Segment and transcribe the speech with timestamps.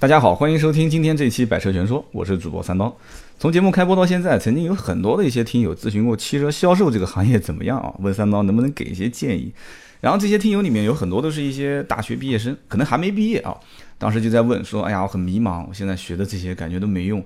[0.00, 2.96] 大家好，欢迎收听今天这期《百车全说》，我是主播三刀。
[3.36, 7.92] 从节目开播到现在，曾经有很多的一些听友咨询过汽车销售这个行业怎么样啊？
[7.98, 9.52] 问三刀能不能给一些建议。
[10.00, 13.52] 然后这些听友里面有很多都是一些大学毕业生，可能还没毕业啊，
[13.98, 17.20] 当时就在问说：“哎呀，我很迷茫，我现在学的这些感觉都没用。”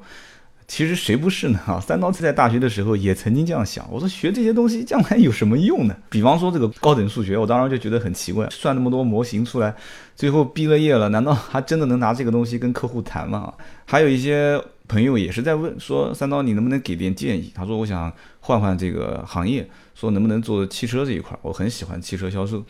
[0.69, 1.59] 其实谁不是呢？
[1.67, 3.87] 啊，三刀在大学的时候也曾经这样想。
[3.91, 5.95] 我说学这些东西将来有什么用呢？
[6.09, 9.75] 比方说这个高等数学，我当时就觉得很奇怪，算那么多模型出来，
[10.17, 13.53] 最后毕了业了，难道还真的能拿这个东西跟客户谈吗？
[13.85, 14.59] 还有一些
[14.89, 17.53] 朋友也是在问说，三刀你能不能给点建议？
[17.55, 21.39] 他说我想换换这个行业，说能不能做汽车这一块？
[21.43, 22.65] 我很喜欢汽车销售，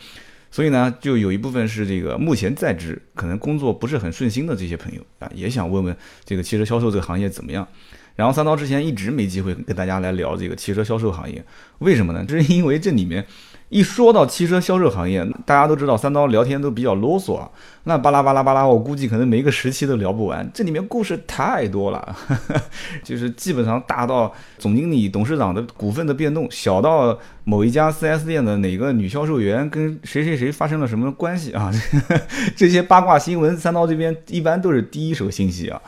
[0.53, 7.67] 所以呢，就有一部分是这个目前在职，可能工作不是很顺心的这些朋友啊，也想问问这个汽车销售这个行业怎么样。
[8.15, 11.43] 然后三刀之前一直没机会跟大家来聊这个汽车销售行业，
[11.79, 12.23] 为什么呢？
[12.29, 13.27] 这是因为这里面
[13.73, 17.41] 一说到汽车销售行业，大家都知道三刀聊天都比较啰嗦，
[17.85, 20.47] 那巴拉巴拉巴拉，我估计可能每一个时期都聊不完。
[20.53, 22.17] 这里面故事太多了，
[23.03, 31.73] 就是基本上大到总经理、董事长的股份的变动，小到某一家 4S 店的哪个女销售员跟谁谁谁发生了什么关系啊，
[32.55, 35.81] 这些八卦新闻，三刀这边一般都是第一手信息啊。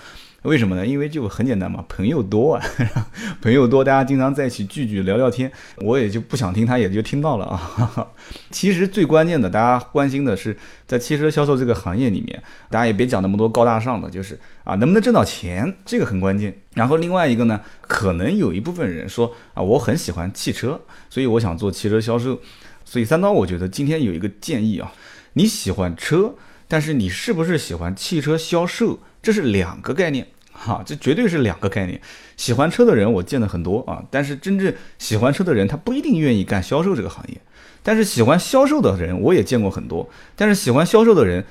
[0.45, 0.87] 为什么呢？
[0.87, 2.63] 因为就很简单嘛，朋友多啊，
[3.41, 8.07] 朋友多，大家经常在一起聚聚聊聊天，我也就不想听，他也就听到了啊。
[8.51, 10.55] 其实最关键的，大家关心的是
[10.87, 16.55] 在汽车销售这个行业里面，大家也别讲那么多高大上的，就是啊，能不能挣到钱，这个很关键。
[16.75, 22.39] 然后另外一个呢，可能有一部分人说啊，我很喜欢汽车，所以我想做汽车销售。
[22.85, 24.93] 所以三刀，我觉得今天有一个建议啊，
[25.33, 26.35] 你喜欢车，
[26.69, 30.27] 但是你是不是喜欢汽车销售，这是两个概念。
[30.57, 32.01] 哈，这绝对是两个概念。
[32.37, 37.39] 喜欢车的人我见的很多啊，但是真正喜欢车的人他不一定愿意干销售这个行业。
[37.83, 41.45] 但是喜欢销售的人我也见过很多，但是喜欢销售的人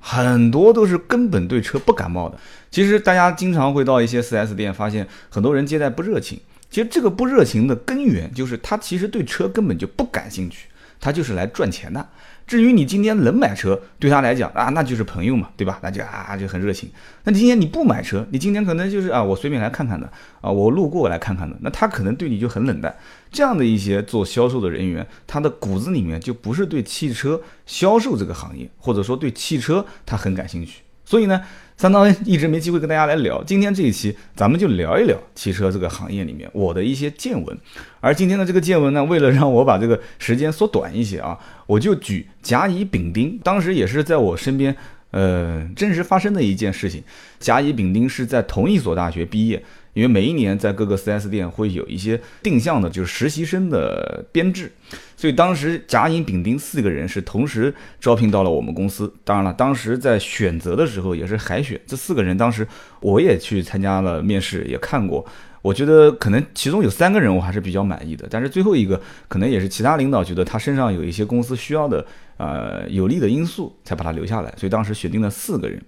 [0.00, 2.36] 很多都是根本对车不感冒的。
[2.70, 6.40] 其实大家经常会到一些 4S 店，发现很多人接待不热情。
[6.68, 10.66] 其实这个不热情的根源就是他其实对车根本就不感兴趣，
[11.00, 12.08] 他就是来赚钱的。
[12.46, 15.80] 至于你今天能买车，对他来讲啊，那就是朋友嘛，对吧？
[15.82, 16.88] 那就啊就很热情。
[17.24, 20.08] 那你今天你不买车，你今天可能就是啊，我随便来看看的
[20.40, 22.96] 啊，我路过来看看的，那他可能对你就很冷淡。
[23.32, 30.82] 这样的一些做销售的人员，他的骨子里面就不是对汽车销售这个行业，或者说对汽车他很感兴趣。
[31.04, 31.42] 所以呢。
[31.76, 37.58] 三刀一直没机会跟大家来聊，今天这一期咱们就聊一聊汽车这个行业里面我的一些见闻。
[38.00, 44.74] 而今天的这个见闻呢，为了让我把这个时间缩短一些啊，我就举甲乙丙丁，当时也是在我身边，
[45.10, 47.02] 呃，真实发生的一件事情。
[47.38, 49.62] 甲乙丙丁是在同一所大学毕业。
[49.96, 54.70] 因为每一年在各个 4S 店会有一些定向的，就是实习生的编制，
[55.16, 59.10] 所以当时甲乙丙丁四个人是同时招聘到了我们公司。
[59.24, 62.68] 当然了，当时在选择的时候也是海选，这四个人当时
[63.00, 65.24] 我也去参加了面试，也看过。
[65.62, 74.52] 我觉得可能其中有三个人我还是比较满意的，但是最后一个可能也是其他领导觉得他身上有一些公司需要的呃有利的因素，才把他留下来。
[74.58, 75.82] 所以当时选定了四个人。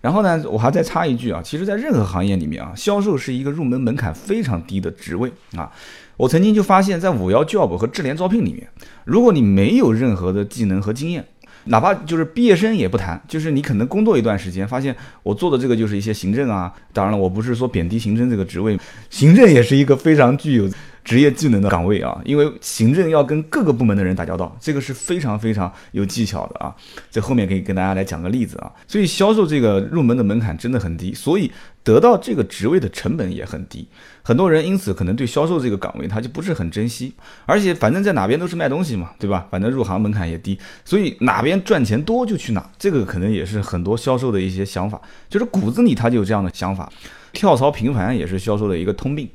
[0.00, 5.70] 然后呢，我还再插一句啊，其实，在任何行业里面啊，销售是一个入门门槛非常低的职位啊。
[6.16, 8.66] 我曾经就发现，在五幺 job 和智联招聘里面，
[9.04, 11.24] 如果你没有任何的技能和经验，
[11.64, 16.72] 哪怕就是毕业生也不谈，就是你可能工作一段时间，发现我做的这个就是一些行政啊。
[16.92, 18.78] 当然了，我不是说贬低行政这个职位，
[19.10, 20.68] 行政也是一个非常具有。
[21.10, 26.72] 职业技能的岗位啊，因为行政要跟各个部门的人打交道，这个是非常非常有技巧的啊。
[27.10, 28.70] 这后面可以跟大家来讲个例子啊。
[28.86, 31.50] 所以销售这个入门的门槛真的很低，所以
[31.82, 33.88] 得到这个职位的成本也很低。
[34.22, 37.12] 很多人因此可能对销售这个岗位他就不是很珍惜，
[37.44, 39.48] 而且反正在哪边都是卖东西嘛，对吧？
[39.50, 42.70] 反正入行门槛也低，所以哪边赚钱多就去哪。
[42.78, 46.88] 这个可能也是很多销售的一些想法，就是骨子里他就有这样的想法。
[47.32, 49.28] 跳槽频繁也是销售的一个通病。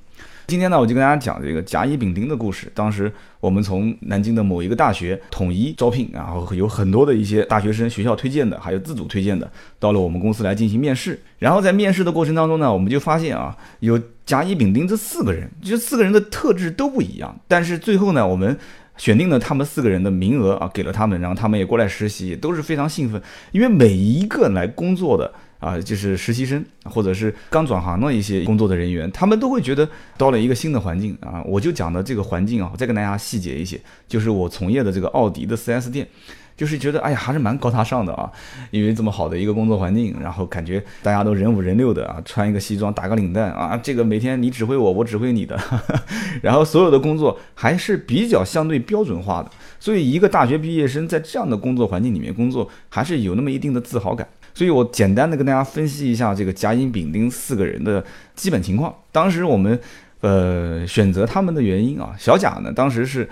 [0.48, 2.72] 今天呢，我就跟大家讲这个甲乙丙丁的故事。
[2.76, 11.20] 当时我们从南京的某一个大学统一招聘，然后有很多的一些大学生学校推荐的，还有自主推荐的，到了我们公司来进行面试。
[11.40, 17.36] 然后在面试的过程当中呢，我们就发现啊，有甲乙丙丁这四个人，这四个人的特质都不一样。
[17.48, 18.56] 但是最后呢，我们
[18.98, 23.20] 选定了他们四个人的名额啊，给了他们，然后他们也过来实习，都是非常兴奋，
[23.52, 25.34] 因为每一个来工作的。
[25.60, 29.88] 啊，就是实习生或者是刚转行的一些工作的人员，他们都会觉得
[30.18, 31.42] 到了一个新的环境啊。
[31.46, 36.08] 我就讲的这个环境啊，我再跟大家细节一些，就是我从业的这个奥迪的 4S 店，
[36.56, 38.32] 就是觉得哎呀，还是蛮高大上的啊。
[38.70, 45.60] 因为这么好的一个工作环境，然后感觉大家都人五人六的啊，穿一个西装，打个领带啊，这个每天你指挥我，我指挥你的，
[46.44, 49.50] 然后所有的工作还是比较相对标准化的。
[49.80, 54.28] 所以一个大学毕业生在这样的工作环境里面工作，还是有那么一定的自豪感。
[54.56, 58.04] 所以我简单的跟大家分析一下这个甲乙丙丁四个人的
[58.36, 58.92] 基本情况。
[59.12, 59.80] 当时我们
[60.22, 63.30] 呃选择他们的原因啊，小贾呢当时是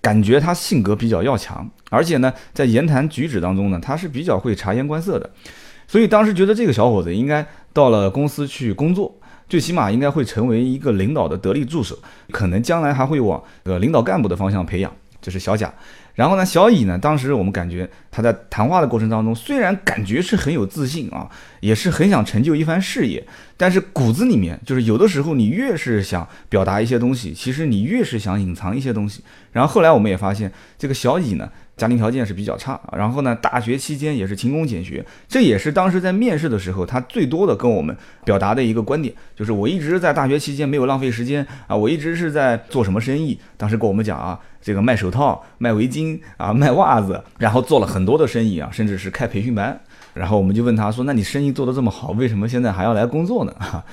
[0.00, 5.30] 感觉他性格比较要强，而且呢在言谈举止当中呢他是比较会察言观色的，
[5.86, 9.14] 所以当时觉得这个小伙子应该到了公司去工作。
[9.46, 11.96] 最起码应该会成为一个领导的得力助手，
[12.32, 14.90] 可能将来还会往呃领导干部的方向培养。
[15.20, 15.72] 这是小贾，
[16.14, 21.28] 然后呢，小乙呢，当时我们感觉他在谈话的过程当中，虽然感觉是很有自信啊，
[21.60, 23.26] 也是很想成就一番事业，
[23.56, 29.22] 但是骨子里面就是有的时候你越是想表达一些东西，其实你越是想隐藏一些东西。
[29.52, 31.50] 然后后来我们也发现，这个小乙呢。
[31.76, 43.38] 家庭条件是比较差，然后呢，大学期间也是勤工俭学，这也是当时在面试的时候他最多的跟我们表达的一个观点，就是我一直在大学期间没有浪费时间啊，我一直是在做什么生意？
[43.56, 49.80] 当时跟我们讲啊，这个卖手套、卖围巾啊、卖袜子，然后做了很多的生意啊，甚至是开培训班。
[50.14, 53.52] 然后我们就问他说：“那你生意做得这么好，为什么现在还要来工作呢？”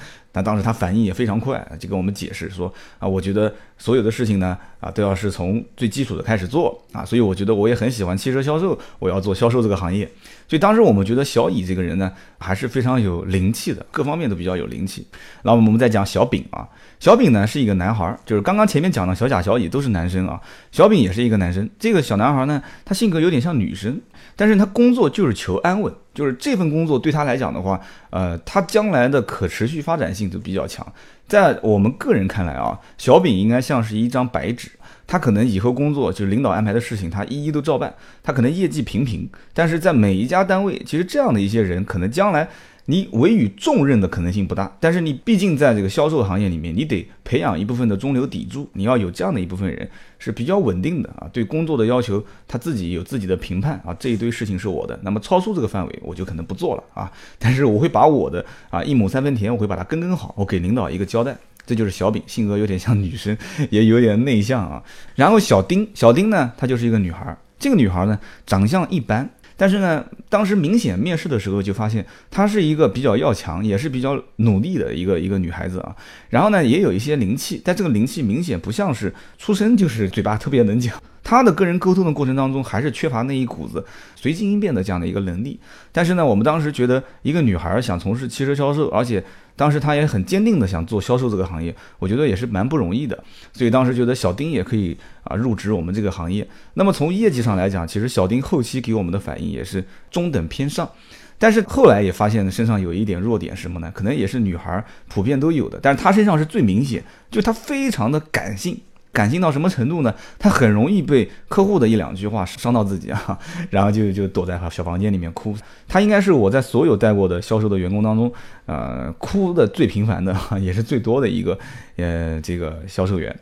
[0.32, 10.06] 但当时他反应也非常快，就跟我们解释说：“啊，我觉得所有的事情呢，啊，都要是从最基础的开始做啊，所以我觉得我也很喜欢汽车销售，我要做销售这个行业。”
[10.50, 15.08] 所以当时我们觉得小乙这个人呢，还是非常有灵气的，各方面都比较有灵气。
[15.44, 16.68] 然后我们再讲小丙啊，
[17.00, 20.42] 小丙呢是一个男孩，就是刚刚前面讲的小甲、小乙都是男生啊，
[20.72, 21.70] 小丙也是一个男生。
[21.80, 24.02] 这个小男孩呢，他性格有点像女生。
[24.36, 27.80] 但是他工作就是求安稳，就是这份工作对他来讲的话，
[28.10, 30.86] 呃，他将来的可持续发展性就比较强。
[31.32, 34.70] 在我们个人看来啊，小饼应该像是一张白纸，
[35.08, 37.94] 他可能以后工作就是领导安排的事情，他一一都照办。
[38.22, 42.50] 他可能业绩平平，但是在每一家单位，其实这样的一些人，可能将来。
[42.86, 63.38] 你委以重任的可能性不大，但是你毕竟在这个销售行业里面，你得培养一部分的中流砥柱，你要有这样的一部分人是比较稳定的啊，对工作的要求他自己有自己的评判啊，这一堆事情是我的，那么超出这个范围我就可能不做了啊，但是我会把我的啊一亩三分田我会把它耕耕好，我给领导一个交代，这就是小丙性格有点像女生，
[63.70, 64.84] 也有点内向啊，
[65.16, 69.30] 然后小丁，小丁呢她就是一个女孩，这个女孩呢长相一般。
[69.62, 75.96] 但是呢，当时明显面试的时候就发现她是一个比较要强，也是比较努力的一个一个女孩子啊。
[76.30, 80.96] 然后呢，也有一些灵气，但这个灵气明显不像是出生就是嘴巴特别能讲。
[81.32, 83.86] 他的个人沟通的过程当中，还是缺乏那一股子
[84.16, 85.60] 随机应变的这样的一个能力。
[85.92, 89.24] 但是呢，我们当时觉得一个女孩想从事汽车销售，而且。
[89.54, 93.24] 当时她也很坚定的想做销售这个行业，我觉得也是蛮不容易的，
[93.54, 96.48] 所以当时觉得小丁也可以啊入职我们这个行业。
[96.76, 100.90] 那么从业绩上来讲，其实小丁后期给我们的反应也是中等偏上，
[101.38, 103.92] 但是后来也发现身上有一点弱点，什么呢？
[103.94, 108.82] 可能也是女孩普遍都有的，但是她身上是最明显，就她非常的感性。
[109.14, 110.14] 感性到什么程度呢？
[110.40, 113.38] 他很容易被客户的一两句话伤到自己啊，
[113.70, 115.56] 然后就就躲在小房间里面哭。
[115.88, 118.32] 他应该是我在所有带过的销售的员工当中，
[118.66, 121.58] 呃，哭的最频繁的， 也是最多的一个，
[121.98, 123.36] 呃，这个销售员。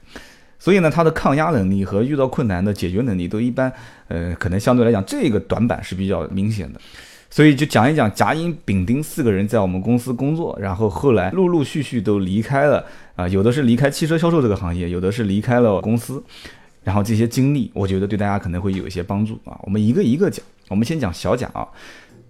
[0.58, 3.72] 所以呢，他的抗压能力和遇到困难的解决能力都一般，
[4.08, 6.82] 呃，可能相对来讲这个短板是比较明显的。
[7.32, 12.84] 所以就讲一讲甲乙丙丁四个人在我们公司工作，然后后来陆陆续续都离开了
[13.20, 16.24] 啊，有的是离开汽车销售这个行业，有的是离开了公司，
[16.86, 19.60] 然后这些经历，我觉得对大家可能会有一些帮助啊。
[19.64, 21.68] 我们一个一个讲，我们先讲小贾啊，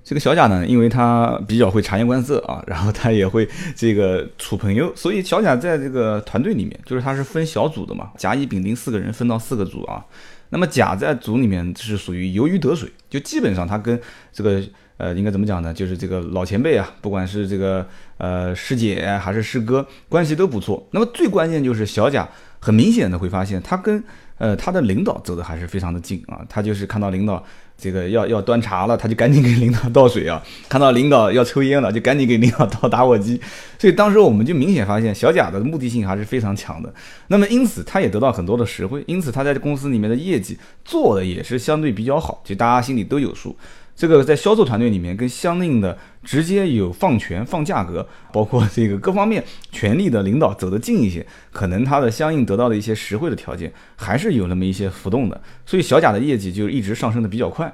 [0.03, 10.03] 这个小贾呢，因为他比较会察言观色啊，然后他也会这个处朋友，所以小贾在这个团队里面，就是他是分小组的嘛，甲乙丙丁四个人分到四个组啊，
[10.49, 13.99] 那么甲在组里面是属于游鱼得水，就基本上他跟
[14.31, 14.61] 这个。
[14.99, 15.73] 呃，应该怎么讲呢？
[15.73, 17.87] 就是这个老前辈啊，不管是这个
[18.17, 20.85] 呃师姐还是师哥，关系都不错。
[20.91, 22.27] 那么最关键就是小贾，
[22.59, 24.03] 很明显的会发现他跟
[24.39, 26.45] 呃他的领导走的还是非常的近啊。
[26.49, 27.41] 他就是看到领导
[27.79, 33.39] 这个要要端茶了，他就赶紧给领导倒水啊；看到领导要抽烟了，就赶紧给领导倒打火机。
[33.77, 36.93] 所以当时我们就明显发现小贾的目的性还是非常强的。
[37.27, 43.55] 那么因此他也得到很多的实惠，因此他在公司里面的业绩做的也是相对比较好，就大家心里都有数。
[43.99, 55.41] 这个在销售团队里面，跟相应的直接有放权、放价格，包括这个各方面权力的领导走得近一些，可能他的相应得到的一些实惠的条件，还是有那么一些浮动的。
[55.65, 57.69] 所以小贾的业绩就一直上升的比较快。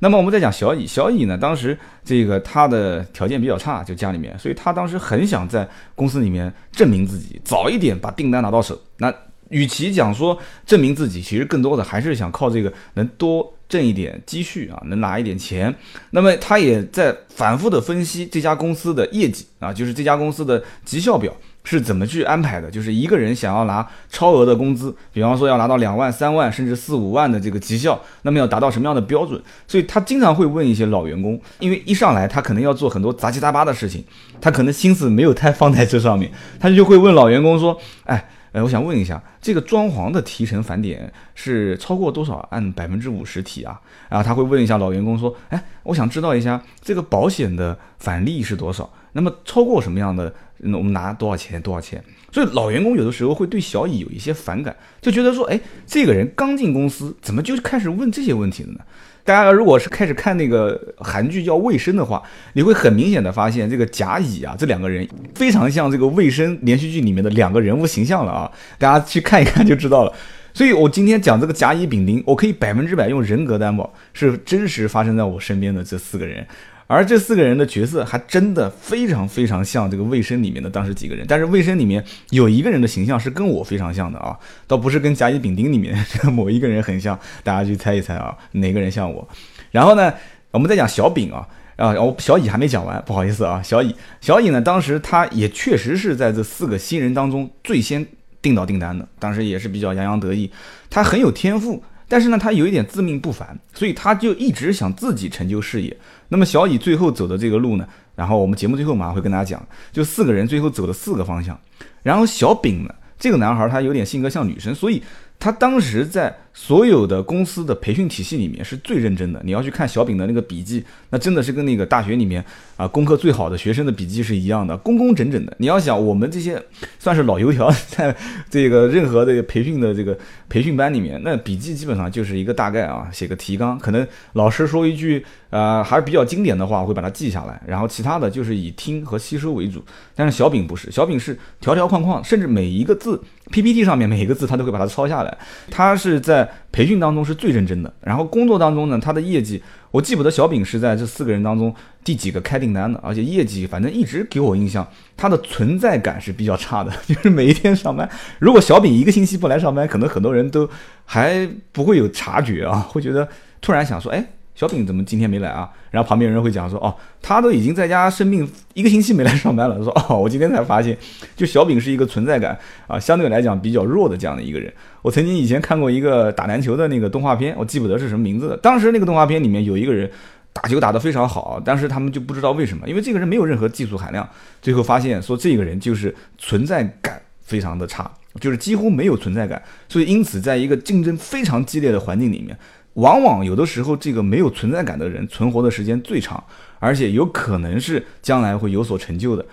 [0.00, 8.78] 那么我们再讲小乙，小乙呢，当时这个他的条件比较差，就家里面，所以他当时很想在公司里面证明自己，早一点把订单拿到手。
[8.98, 9.10] 那
[9.52, 15.72] 与其讲说证明自己，其实更多的还是想靠这个能多挣一点积蓄啊，能拿一点钱。
[16.10, 21.32] 那么他也在反复的分析这家公司的业绩啊，就是这家公司的绩效表。
[21.64, 22.68] 是怎么去安排的？
[22.68, 29.40] 就是一个人想要拿超额的工资，比方说要拿到两万、三万，甚至四五万的这个绩效，那么要达到什么样的标准？
[29.68, 34.04] 所以他经常会问一些老员工，因为一上来他可能要做很多杂七杂八的事情，
[34.40, 42.46] 他可能心思没有太放在这上面，他就会问老员工说：“哎，哎，我想问一下，这个装潢的提成返点是超过多少？
[42.50, 48.92] 按百分之五十提啊？”然后他会问一下老员工说：“哎，我想知道一下这个保险的返利是多少？
[49.12, 50.32] 那么超过什么样的？”
[50.62, 51.60] 那我们拿多少钱？
[51.60, 52.02] 多少钱？
[52.30, 58.80] 所以老员工有的时候会对小乙有一些反感，就觉得说，哎，这个人刚进公司，怎么就开始问这些问题了呢？
[59.24, 62.20] 大家如果是开始看那个韩剧叫《卫生》的话，
[62.54, 68.50] 你会很明显的发现，这个甲乙啊，这两个人非常像这个《卫生》连续剧里面的两个人物形象了啊！
[68.78, 70.12] 大家去看一看就知道了。
[70.54, 76.46] 所以我今天讲这个甲乙丙丁，我可以百分之百用人格担保，是真实发生在我身边的这四个人。
[76.94, 85.96] 而这四个人的角色还真的非常非常像这个卫生里面的当时几个人，但是卫生里面有一个人的形象是跟我非常像的啊，倒不是跟甲乙丙丁里面
[86.34, 89.26] 某一个人很像，大家去猜一猜啊，哪个人像我？
[89.70, 90.12] 然后呢，
[90.50, 98.06] 我们再讲小丙啊啊，我小乙还没讲完，不好意思啊，小乙小乙呢，当时他也确实是在这四个新人当中最先
[98.42, 100.50] 订到订单的，当时也是比较洋洋得意，
[100.90, 101.82] 他很有天赋。
[102.08, 105.96] 但是呢，他有一点自命不凡，所以他就一直想自己成就事业。
[106.32, 107.86] 那么小乙最后走的这个路呢，
[108.16, 111.56] 然后我们节目最后马上会跟大家讲，就四个人最后走的四个方向。
[112.02, 115.02] 然后小丙呢，这个男孩他有点性格像女生，所以。
[115.38, 119.40] 他当时在所有的公司的培训体系里面是最认真的。
[119.44, 122.44] 你要去看小饼的那个笔记，那真的是跟那个大学里面
[122.76, 125.54] 啊功课最好的学生的笔记是一样的，工工整整的。
[125.58, 126.62] 你要想我们这些
[126.98, 128.14] 算是老油条，在
[128.50, 130.16] 这个任何的培训的这个
[130.48, 139.82] 培训班里面，那笔记基本上就是一个大概啊，写个提纲，可能老师说一句呃还是比较经典的话，会把它记下来，然后其他的就是以听和吸收为主。
[140.14, 143.20] 但是小饼不是，小饼是条条框框，甚至每一个字。
[143.50, 158.08] PPT 上面每一个字他都会把它抄下来，他是在在培训当中是最认真的，然后工作当中呢，他的业绩我记不得小饼是在这四个人当中第几个开订单的，而且业绩反正一直给我印象，他的存在感是比较差的，就是每一天上班，
[158.38, 160.68] 如果小饼一个星期不来上班，可能很多人都
[161.04, 163.28] 还不会有察觉啊，会觉得
[163.60, 164.26] 突然想说，哎。
[164.54, 165.68] 小饼怎么今天没来啊？
[165.90, 169.76] 然后旁边人会讲说，哦，他都已经在家生病一个星期没来上班了。
[169.82, 170.96] 说，哦，我今天才发现，
[171.34, 174.72] 就小饼是一个存在感啊，相对来讲比较弱的这样的一个人。
[175.00, 178.56] 我曾经以前看过一个打篮球的那个动画片，我记不得是什么名字了。
[178.58, 180.10] 当时那个动画片里面有一个人
[180.52, 184.28] 打球打得非常好，但是他们就不知道为什么，因为这个人没有任何技术含量。
[184.60, 189.60] 最后发现说，这个人就是存在感非常的差，就是几乎没有存在感。
[189.88, 192.56] 所以因此，在一个竞争非常激烈的环境里面。
[192.94, 196.42] 往往有的时候，这个没有存在感的人存活的时间最长，
[196.78, 199.44] 而且有可能是将来会有所成就的。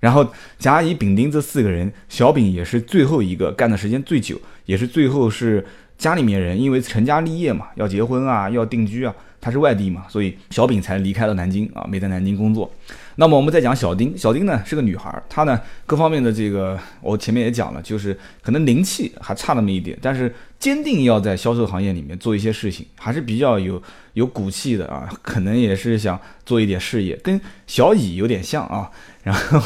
[0.00, 0.26] 然后
[0.58, 5.64] 甲乙丙丁这四个人，小丙也是最后一个干的时间最久，也是最后是
[5.96, 9.14] 家里面人因为成家立业嘛，要结婚啊，要定居啊。
[9.40, 12.70] 他是外地嘛，所以小丙才离开了南京啊，没在南京工作。
[13.16, 23.80] 那么我们再讲小丁，小丁呢是个女孩，她呢各方面的这个我前面也讲了，就是可能灵气还差那么一点，但是坚定要在销售行业里面做一些事情，还是比较有
[24.14, 28.90] 有骨气的啊，可能也是想做一点事业，跟小乙有点像啊，
[29.22, 29.60] 然后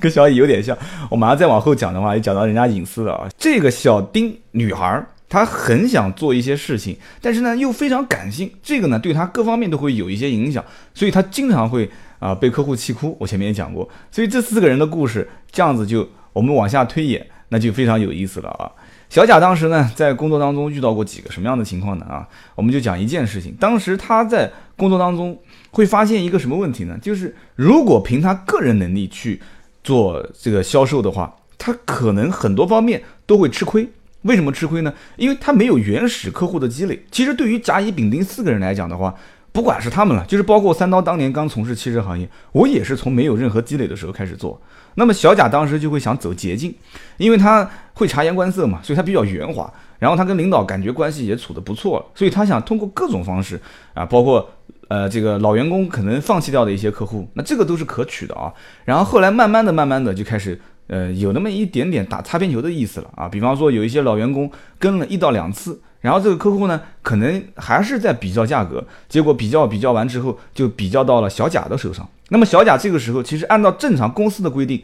[0.00, 0.76] 跟小乙有点像，
[1.10, 3.28] 我马上再往后讲的话，也讲到人家隐私了啊。
[3.36, 5.04] 这个小丁女孩。
[5.28, 11.90] 他很想做一些事情，但是呢又非常感性，这个呢对他各方面都会有一些影响，所以他经常会
[12.22, 13.16] 啊被客户气哭。
[13.18, 18.70] 我前面也讲过，所以这四个人的故事这样子就我们往下推演，那就非常有意思了啊。
[19.10, 22.06] 小贾当时呢在工作当中遇到过几个什么样的情况呢？
[22.06, 25.38] 啊，我们就讲一件事情，当时他在工作当中
[25.70, 26.96] 会发现一个什么问题呢？
[27.02, 29.42] 就是如果凭他个人能力去
[29.84, 33.86] 做这个销售的话，他可能很多方面都会吃亏。
[34.22, 34.94] 为什么吃亏呢？
[35.16, 37.04] 因为他没有原始客户的积累。
[37.10, 39.12] 其实对于甲乙丙丁四个人来讲的话，
[39.52, 44.60] 不管是他们了，就是包括三刀当年刚从事汽车行业，我也是从没有任何积累的时候开始做。
[44.94, 46.74] 那么小贾当时就会想走捷径，
[47.18, 49.72] 因为他会察言观色嘛，所以他比较圆滑。
[49.98, 53.60] 然后他跟领导感觉关系也处得不错，所以他想通过各种方式
[53.94, 54.50] 啊，包括
[54.88, 58.52] 呃这个老员工可能放弃掉的一些客户，那这个都是可取的啊。
[58.84, 60.60] 然后后来慢慢的、慢慢的就开始。
[60.88, 63.26] 呃，有那么一点点打擦边球的意思了啊。
[63.26, 72.06] 比方说，有一些老员工跟了一到两次，然后这个客户呢，可能还是在比较价格，结果比较比较完之后，就比较到了小贾的手上。
[72.28, 74.82] 那么小贾这个时候，其实按照正常公司的规定，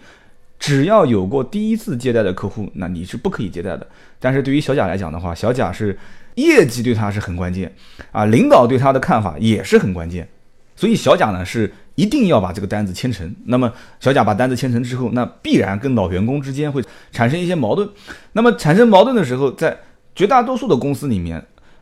[0.59, 3.87] 只要有过第一次接待的客户，那你是不可以接待的。
[4.21, 5.99] 但是对于小贾来讲的话，小贾是
[6.37, 7.75] 业绩对他是很关键
[8.13, 10.29] 啊，领导对他的看法也是很关键，
[10.77, 13.35] 所以小贾呢是一定要把这个单子签成。
[13.47, 17.89] 那么小贾把单子签成之后，那必然跟老员工之间会产生一些矛盾。
[18.35, 19.77] 那么产生矛盾的时候，在
[20.19, 21.41] 绝大多数的公司里面，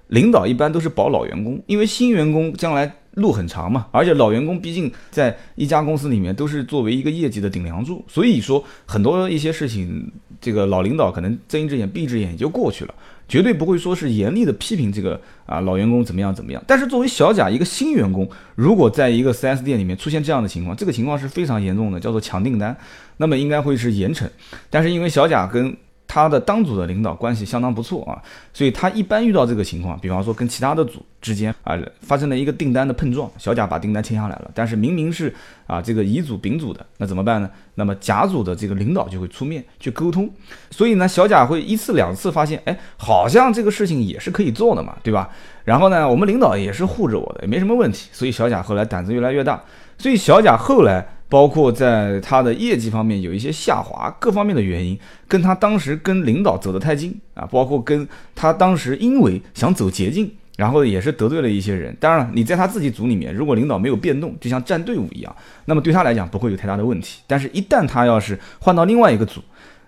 [0.08, 2.94] 领导一般都是保老员工，因为新员工将来。
[3.16, 12.94] 路很长嘛，而且老员工毕竟在一家公司里面都是作为一个业绩的顶梁柱，所以说很多一些事情，这个老领导可能睁一只眼闭一只眼也就过去了，
[13.26, 16.62] 绝对不会说是严厉的批评这个啊老员工怎么样怎么样。
[16.66, 22.76] 但是作为小贾一个新员工，如果在一个 4S 店里面出现这样的情况，这个情况是非常严重的，叫做抢订单，
[23.16, 24.28] 那么应该会是严惩。
[24.68, 25.74] 但是因为小贾跟
[26.16, 28.22] 他的当组的领导关系相当不错啊，
[28.54, 35.34] 所以他一般遇到这个情况，比方说跟其他的组之间啊发生了一个订单的碰撞，小贾把订单签下来了，但是明明是
[35.66, 37.50] 啊这个乙组丙组的，那怎么办呢？
[37.74, 40.30] 那么甲组的这个领导就会出面去沟通，
[40.70, 45.28] 所以呢小贾会一次两次发现，哎，好像这个事情也是可以做的嘛，对吧？
[45.64, 49.62] 然后呢，我们领导也是护着我的，也没什么问题，所以小贾后来胆子越来越大，
[49.98, 51.08] 所以小贾后来。
[51.28, 61.94] 包括在他的业绩方面有一些下滑，各方面的原因，跟他当时跟领导走得太近啊，包括跟他当时因为想走捷径，然后也是得罪了一些人。
[61.98, 67.22] 当然了，你在他自己组里面，如果领导没有变动，就像站队伍一样，那么对他来讲不会有太大的问题。
[67.26, 69.40] 但是，一旦他要是换到另外一个组，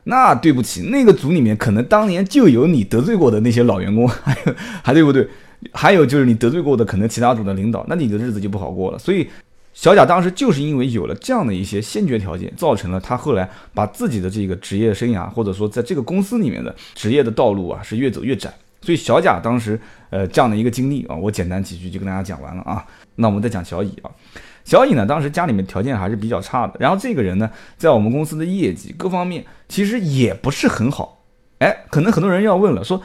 [0.02, 4.36] 那对不起，那个组里面可能当年就有你得罪过的那些老员工，还
[4.82, 5.28] 还对不对？
[5.72, 8.98] 还有就是你得罪过的可能其他组的领导，那你的日子就不好过了。
[8.98, 9.28] 所以。
[9.80, 18.52] 小贾当时就是因为有了这样的一些先决条件，造成了他后来把自己的这个职业生涯，或者说在这个公司里面的职业的道路啊，是越走越窄。
[18.80, 19.80] 所以小贾当时
[20.10, 22.84] 呃这样的一个经历啊，我简单几句就跟大家讲完了啊。
[23.14, 24.10] 那我们再讲小乙啊，
[24.64, 31.24] 小乙呢当时家里面条件还是比较差的，然后这个人呢在我们公司的业绩各方面其实也不是很好。
[31.60, 33.00] 哎，可能很多人要问了，说。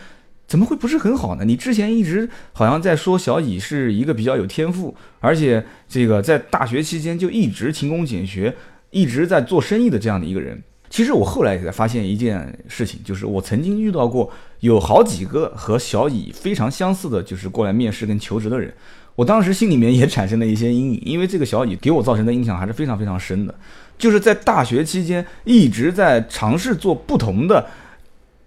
[0.46, 1.44] 怎么会不是很好呢？
[1.46, 8.56] 你之前一直好像在说小乙是一个比较有天赋，而且这个在大学期间就一直勤工俭学，
[8.92, 10.62] 一直在做生意的这样的一个人。
[10.90, 18.72] 其实我后来也在发现一件事情，就是我曾经遇到过有好几个和小乙非常相似的，就是过来面试跟求职的人。
[19.16, 23.56] 我当时心里面也产生了一些阴影，因为这个小乙给我造成的印象还是非常非常深的，
[23.98, 27.66] 就是在大学期间一直在尝试做不同的。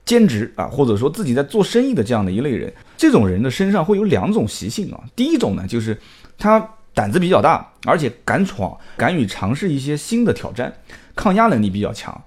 [0.06, 5.00] 兼职啊，或者说自己在做生意的这样的一类人，这种人的身上会有两种习性啊。
[5.14, 5.98] 第一种呢，就是
[6.38, 10.72] 他胆子比较大，而且敢闯，敢于尝试一些新的挑战，
[11.14, 12.18] 抗压能力比较强。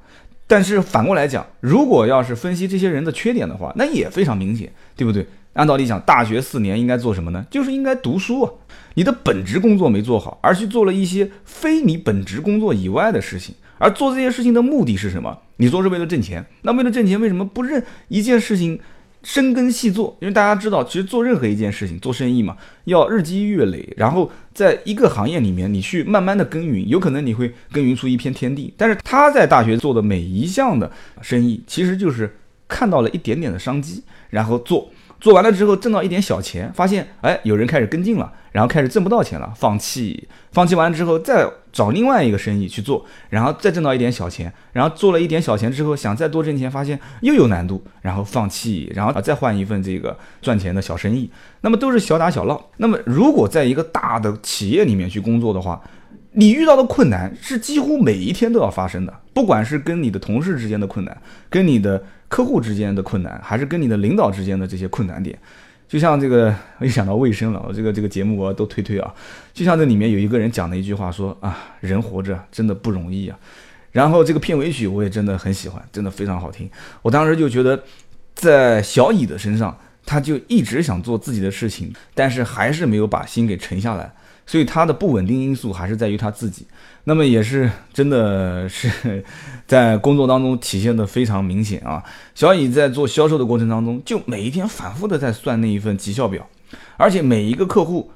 [0.46, 5.26] 但是反过来讲，如果要是分析这些人的缺点的话，那也非常明显，对不对？
[5.54, 7.46] 按道理讲，大学四年应该做什么呢？
[7.50, 8.52] 就是应该读书啊。
[8.96, 13.56] 你的本职工作没做好，而去做了一些非你本职工作以外的事情。
[13.80, 15.36] 而做这件事情的目的是什么？
[15.58, 18.80] 你做是为了挣钱，那为了挣钱，为什么不认一件事情
[19.24, 20.16] 深耕细做？
[20.22, 28.74] 因为大家知道，其实做任何一件事情，做生意嘛，要日积月累，然后在一个行业里面，你去慢慢的耕耘，有可能你会耕耘出一片天地。
[28.78, 32.36] 但是他在大学做的每一项的生意，其实就是
[32.68, 34.90] 看到了一点点的商机，然后做。
[35.20, 51.30] 做完了之后挣到一点小钱，发现哎有人开始跟进了，然后开始挣不到钱了，放弃，放弃完之后再找另外一个生意去做，然后再挣到一点小钱，然后做了一点小钱之后想再多挣钱，发现又有难度，然后放弃，然后再换一份这个赚钱的小生意，
[51.62, 52.70] 那么都是小打小闹。
[52.78, 55.82] 那么如果在一个大的企业里面去工作的话，
[56.32, 65.38] 你遇到的困难是几乎每一天都要发生的，不管是跟你的同事之间的困难，跟你的客户之间的困难，还是跟你的领导之间的这些困难点，
[65.88, 69.14] 就像这个，我一想到卫生了，我这个这个节目我都推推啊。
[69.54, 73.38] 就像这里面有一个人讲的一句话说啊，人活着真的不容易啊。
[73.92, 76.70] 然后这个片尾曲我也真的很喜欢，真的非常好听。
[77.02, 77.84] 我当时就觉得，
[78.36, 84.14] 在小乙的身上，他就一直想做自己的事情，但是还是没有把心给沉下来。
[84.46, 86.66] 所以他的不稳定因素还是在于他自己，
[87.06, 89.24] 那么也是真的是
[89.66, 92.04] 在工作当中体现的非常明显啊。
[92.36, 96.48] 小乙在做销售的过程当中，就每一天反复的在算那一份绩效表，
[96.98, 98.12] 而且每一个客户，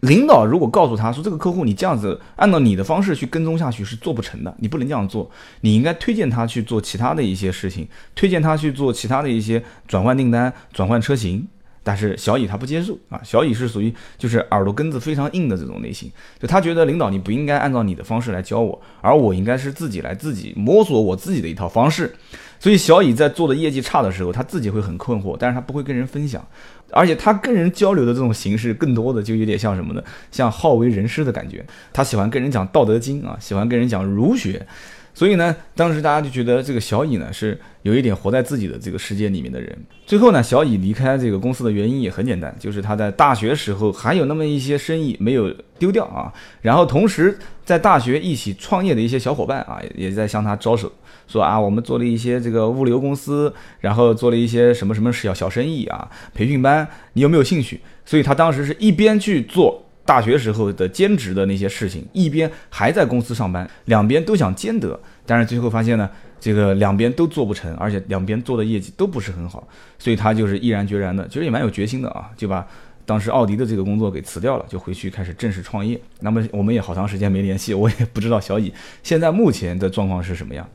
[0.00, 11.46] 领导如果告诉他说这个客户你这样子按照你的方式去跟踪下去是做不成的，你不能这样做，你应该推荐他去做其他的一些事情，推荐他去做其他的一些转换订单、转换车型。
[11.84, 22.12] 但是小乙他不接受啊，小乙是属于就是耳朵根子非常硬的这种类型，就他觉得领导你不应该按照你的方式来教我，而我应该是自己来自己摸索我自己的一套方式。
[22.58, 26.42] 所以小乙在做的业绩差的时候，他自己会很困惑，但是他不会跟人分享，
[26.90, 30.02] 而且他跟人交流的这种形式更多的就有点像什么呢？
[30.30, 34.66] 像好为人师的感觉，他喜欢跟人讲道德经啊，喜欢跟人讲儒学。
[35.14, 39.74] 所以呢，当时大家就觉得这个小乙呢是有一点活在自己的这个世界里面的人。
[40.04, 46.32] 最后呢，小乙离开这个公司的原因也很简单，就是他在大学时候还有那么一些生意没有丢掉啊。
[46.62, 50.90] 然后同时在大学一起创业的一些小伙伴啊，也在向他招手，
[51.28, 57.80] 说啊，我们做了一些这个物流公司，然后做了一些什么什么小小生意啊，培训班，你有没有兴趣？
[58.04, 59.83] 所以他当时是一边去做。
[60.04, 66.08] 大学时候的兼职的那些事情，一边还在公司上班，两边都想兼得，但是最后发现呢，
[66.40, 69.66] 这个两边都做不成，而且两边做的业绩都不是很好，
[69.98, 72.66] 所以他就是毅然决然的，其实也蛮有决心的啊，就把
[73.06, 76.00] 当时奥迪的这个工作给辞掉了，就回去开始正式创业。
[76.20, 76.94] 那么我们也好。
[76.94, 80.66] 长时间没联系，我也不知道小乙现在目前的状况是什么样。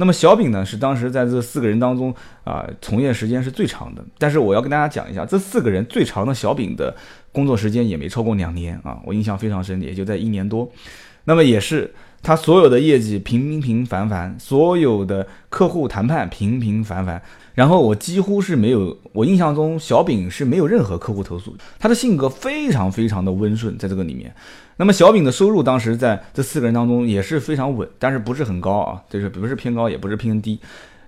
[0.00, 4.02] 那么小丙呢，是当时在这四个人当中啊，从业时间是最长的。
[4.16, 6.96] 但是我要跟大家讲一下，这四个人最长的小丙的
[7.30, 10.66] 工作时间也没超过两年啊，我印象非常深，也就在一年多。
[11.24, 17.20] 那么也是他所有的业绩平平凡凡，所有的客户谈判平平凡凡。
[17.60, 24.34] 然后我几乎是没有，我印象中小饼是没有任何客户投诉，他的性格非常非常的温顺，在这个里面。
[24.78, 30.58] 那么小饼的收入当时在这四个人当中也是非常稳，但是不是很高啊，就是不是偏高，也不是偏低，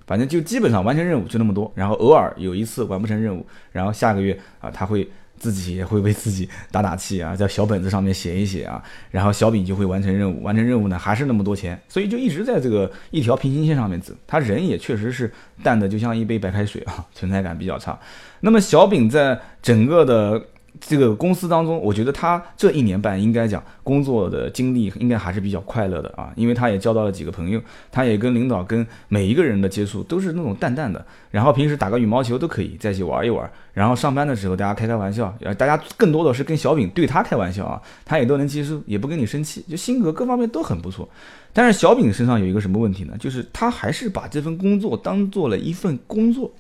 [0.07, 1.73] 反正就基本上完成任务就那么多。
[1.75, 5.09] 然后偶尔有一次完不成任务，然后下个月啊他会
[5.43, 14.15] 自己也会为自己打打气啊，在小本子上面写一写啊，然后小饼就会完成任务，完成任务呢还是那么多钱，所以就一直在这个一条平行线上面走。
[14.25, 15.29] 他人也确实是
[15.65, 17.99] 淡的就像一杯白开水啊，存在感比较差。
[18.39, 20.41] 那么小饼在整个的。
[20.81, 41.09] 这个公司当中，我觉得他这一年半应该讲工作的经历应该还是比较快乐的啊，因为他也交到了几个朋友，他也跟领导跟每一个人的接触都是那种淡淡的，然后平时打个羽毛球都可以在一起玩一玩，然后上班的时候大家开开玩笑，大家更多的是跟小饼对他开玩笑啊，他也都能接受，也不跟你生气，就性格各方面都很不错。
[41.53, 43.15] 但是小饼身上有一个什么问题呢？
[43.21, 46.51] 就是他还是把这份工作当做了一份工作。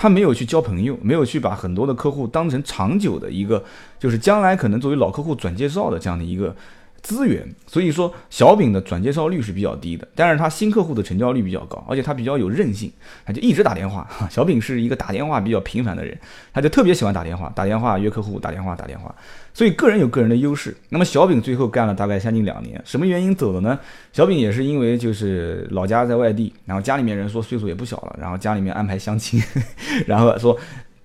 [0.00, 3.62] 他没有去交朋友，没有去把很多的客户当成长久的一个，
[3.98, 6.56] 就是将来可能作为老客户转介绍的这样的一个。
[7.02, 12.92] 资源，所以说小饼的转介绍率是比较低的，但是他新客户的成交率比较高，而且他比较有韧性，
[13.24, 14.08] 他就一直打电话。
[14.30, 16.16] 小饼是一个打电话比较频繁的人，
[16.52, 19.14] 他就特别喜欢打电话，打电话约客户，打电话打电话，
[19.54, 20.76] 所以个人有个人的优势。
[20.90, 23.78] 那么小饼最后干了大概将近两年，什么原因走的呢？
[24.12, 29.42] 小饼也是因为就是老家在外地，然后家里面人说岁数也不小了，然后家里面安排相亲，
[30.06, 30.58] 然后说。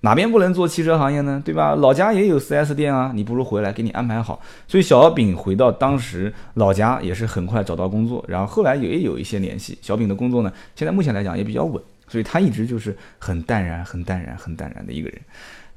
[0.06, 1.42] 哪边不能做汽车行业呢？
[1.44, 1.74] 对吧？
[1.74, 4.40] 老家也有 4S 店啊，你不如回来给你安排好。
[4.68, 9.76] 所以小丙回到当时老家也是很快找到工作，然后后来也有一些联系。
[9.82, 15.20] 小饼的工作呢，现在目前来讲也比较稳，所以他一直就是很淡然、很淡然、很淡然的一个人。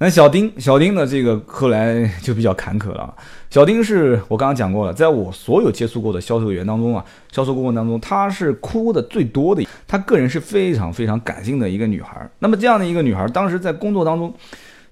[0.01, 3.13] 那小丁，小丁的这个后来就比较坎坷了。
[3.49, 9.67] 小丁是我刚刚讲过了，在我所有接触过的销售员当中啊，销售顾问当中，她是哭的最多的。
[9.85, 12.29] 她个人是非常非常感性的一个女孩。
[12.39, 14.33] 那么这样的一个女孩，当时在工作当中，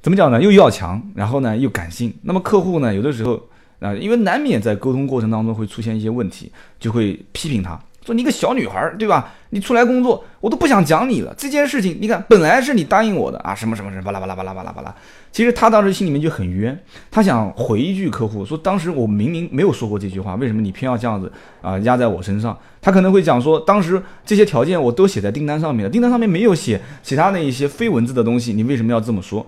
[0.02, 0.42] 怎么讲呢？
[0.42, 2.14] 又要强，然后呢又感性。
[2.24, 3.42] 那么客户呢，有的时候
[3.80, 7.80] 啊，因为难免在沟通过程当中会出现一些问题，就会批评她。
[8.08, 9.34] 说你一个小女孩儿，对吧？
[9.50, 11.36] 你出来工作，我都不想讲你了。
[11.38, 14.96] 这件事情，你看，本来是你答应我的啊，什么什么什么，巴拉巴拉巴拉巴拉巴拉。
[15.30, 16.78] 其实他当时心里面就很冤，
[17.12, 21.30] 他想回一句客户说，当时我明明没有说过这句话，为什么你偏要这样子
[21.62, 22.58] 啊压在我身上？
[22.82, 29.46] 他可能会讲说，当时这些条件我都写在订单上面了，订单上面没有写其他的一些非文字的东西，你为什么要这么说？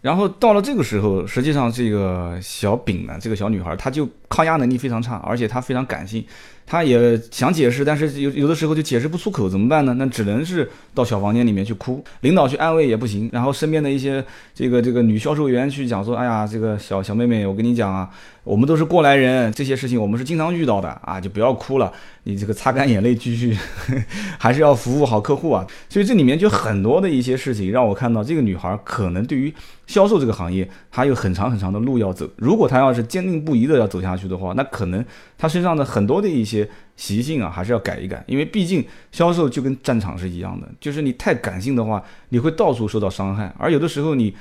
[0.00, 6.24] 然后到了这个时候，实际上这个小丙呢，这个小女孩，她就抗压能力非常差，而且她非常感性。
[6.68, 9.94] 他也想解释，但是有有的时候就解释不出口，怎么办呢？
[9.96, 14.22] 那只能是到小房间里面去哭，领导去安慰也不行，然后身边的一些
[14.54, 18.10] 这个这个女销售员去讲说，哎呀，这个小小妹妹，我跟你讲啊，
[18.44, 21.90] 我们都是过来人，这些事情我们是经常遇到的啊，就不要哭了，
[22.24, 23.56] 你这个擦干眼泪，继续，
[24.38, 25.66] 还是要服务好客户啊。
[25.88, 29.52] 所以这里面就很多的一些事情，让我看到这个女孩可能对于
[29.86, 32.28] 销售这个行业，她有很长很长的路要走。
[32.36, 35.02] 如果她要是坚定不移的要走下去的话，那可能
[35.38, 36.57] 她身上的很多的一些。
[36.58, 44.34] 些习性啊，还是要改一改，因为毕竟销售就跟战场是一样的，就是你太感性的话，你会到处受到伤害，而有的时候你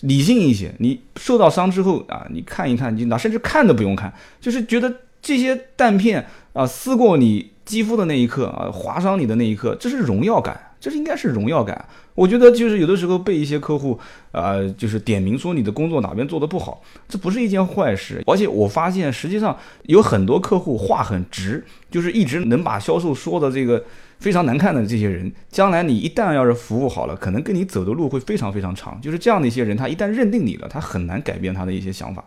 [0.00, 10.69] 理性一些，你受到伤之后啊，你看一看，你哪甚至看都不用看，就是觉得这些弹片啊撕过你肌肤的那一刻啊，划伤你的那一刻，这是荣耀感。
[10.80, 13.98] 这是应该是荣耀感，我觉得就是有的时候被一些客户，
[14.32, 18.22] 呃，就是点名说你的工作哪边做的不好，这不是一件坏事。
[18.26, 23.84] 而且我发现实际上有很多客户话很直，就是一直能把销售说的这个
[24.18, 28.98] 非常难看的这些人，将来你一旦要是服务好了，可能跟你走的路会非常非常长。
[29.02, 32.24] 就是这样的一些人，他一旦认定你了，他很难改变他的一些想法。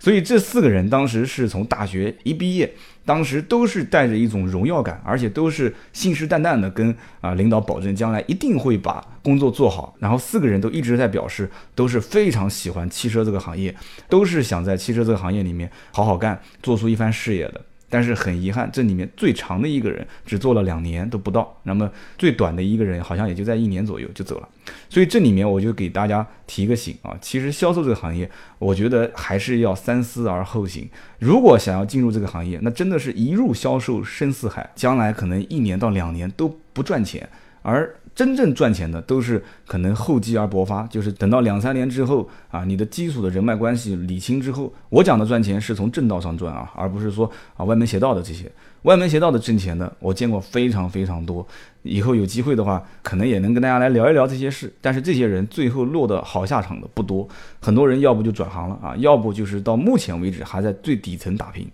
[0.00, 2.72] 所以这四个人当时是从大学一毕业，
[3.04, 9.94] 当时都是带着一种荣耀感，而且都是信誓旦旦的跟啊领导保证将来一定会把工作做好。
[9.98, 13.72] 然后四个人都一直在表示都是非常喜欢汽车这个行业，
[14.08, 17.60] 都是想在汽车这个行业里面好好干，做出一番事业的。
[17.90, 24.48] 但是很遗憾，这里面最长的一个人只做了两年都不到，那么最短的一个人好像也就在一年左右就走了。
[24.88, 30.88] 所以这里面我就给大家提个醒啊，其实销售这个行业，我觉得还是要三思而后行。
[31.18, 37.28] 如果想要进入这个行业，那真的是一入销售深似海，将来可能一年到两年都不赚钱，
[37.62, 37.96] 而。
[38.14, 48.50] 真正赚钱的都是可能厚积而薄发，就是等到两三年之后啊，你的基础的人脉关系理清之后，我讲的赚钱是从正道上赚啊，而不是说啊歪门邪道的这些
[48.82, 51.46] 歪门邪道的挣钱的，我见过非常非常多。
[51.82, 54.70] 以后有机会的话，可能也能跟大家来聊一聊这些事。
[54.80, 57.26] 但是这些人最后落得好下场的不多，
[57.60, 61.66] 很多人要不就转行了啊，要不就是到目前为止还在最底层打拼。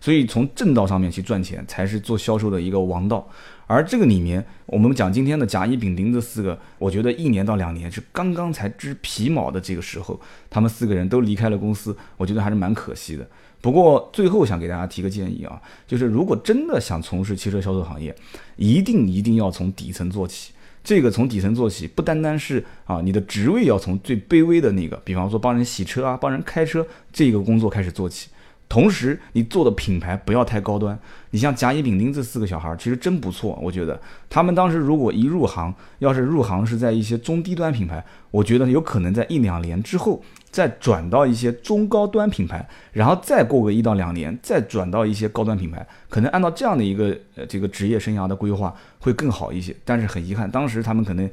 [0.00, 3.28] 所以从正道上面去赚钱，才是做销售的一个王道。
[3.68, 13.28] 而这个里面，我们讲今天的甲乙丙丁这四个，我觉得一年到两年是刚刚才知皮毛的这个时候，他们四个人都离开了公司，我觉得还是蛮可惜的。
[13.60, 18.14] 不过最后想给大家提个建议啊，就是如果真的想从事汽车销售行业，
[18.56, 20.52] 一定一定要从底层做起。
[20.82, 28.30] 这个从底层做起，不单单是啊，你的职位要从最卑微的那个，比方说帮人洗车啊，帮人开车这个工作开始做起。
[28.68, 30.98] 同时，你做的品牌不要太高端。
[31.30, 33.58] 你像甲乙丙丁这四个小孩儿，其实真不错。
[33.62, 49.74] 我觉得他们当时如果一入行，要是入行是在一些中低端品牌，我觉得有可能在一两年之后再转到一些中高端品牌，然后再过个一到两年再转到一些高端品牌，可能按照这样的一个呃这个职业生涯的规划会更好一些。
[49.84, 51.28] 但是很遗憾，当时他们可能。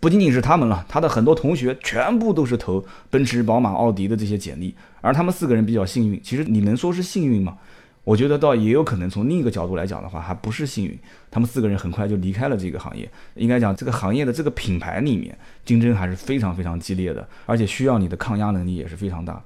[0.00, 6.18] 不仅仅是他们了，他的很多同学全部都是投奔驰、宝马、奥迪的这些简历，而他们四个人比较幸运。
[6.22, 7.58] 其实你能说是幸运吗？
[8.04, 10.98] 我觉得倒也有可能从另一个角度来讲的话，还不是幸运。
[11.30, 13.08] 他们四个人很快就离开了这个行业。
[13.34, 19.40] 应该讲这个行业的这个品牌里面竞争还是非常非常激烈的，而且需要你的抗压能力也是非常大。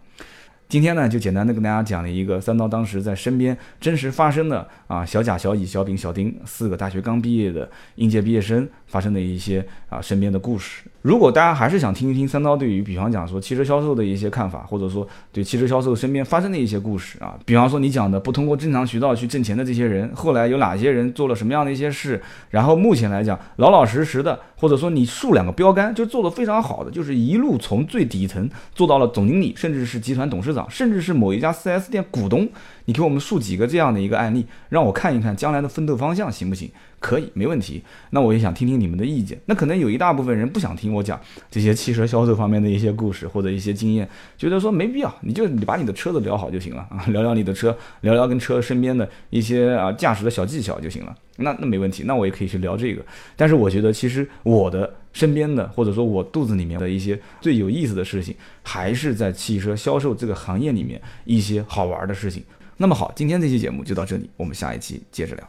[0.69, 9.64] 今天呢，就简单的跟大家讲了一个三刀当时在身边真实发生的啊，小贾、小乙、小丙、小丁四个大学刚毕业的应届毕业生发生的一些
[9.97, 10.83] 啊身边的故事。
[11.03, 32.49] 如果大家还是想听一听三刀对于比方讲说汽车销售的一些看法，或者说对汽车销售身边发生的一些故事啊，比方说你讲的不通过正常渠道去挣钱的这些人，后来有哪些人做了什么样的一些事，然后目前来讲老老实实的，或者说你竖两个标杆就做得非常好的，就是一路从最底层做到了总经理，甚至是集团董事长，甚至是某一家 4S 店股东。
[32.89, 36.71] 你给我们述几个这样的一个案例，让我看一看将来的奋斗方向行不行？
[37.07, 37.81] 可以，没问题。
[38.11, 39.38] 那我也想听听你们的意见。
[39.47, 51.14] 那可能有一大部分人不想听我讲这些汽车销售方面的一些故事或者一些经验，觉得说没必要，你就你把你的车子聊好就行了啊， 聊聊你的车，聊聊跟车身边的一些啊驾驶的小技巧就行了。
[51.37, 53.05] 那那没问题，那我也可以去聊这个。
[53.37, 62.42] 但是我觉得其实我的身边的或者说我肚子里面的一些最有意思的事情，还是在汽车销售这个行业里面一些好玩的事情。
[62.79, 65.49] 那么好，今天这期节目就到这里，我们下一期接着聊。